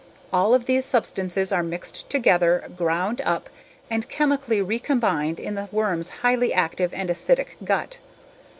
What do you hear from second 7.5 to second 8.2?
gut.